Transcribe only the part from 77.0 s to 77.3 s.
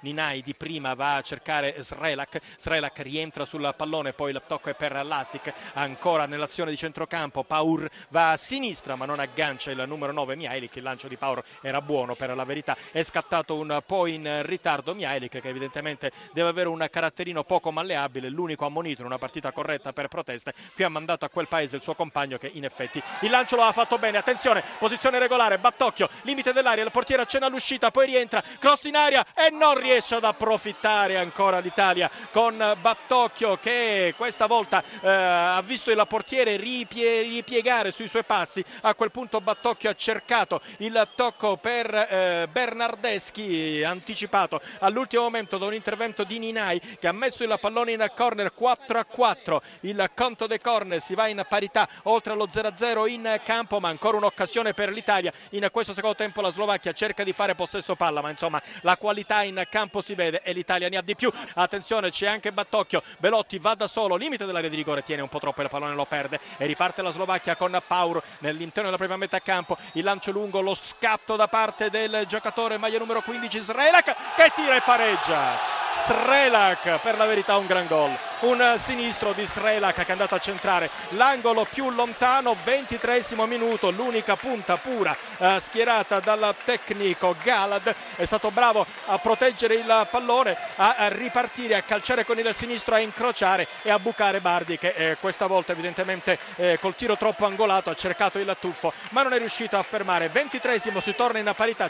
per la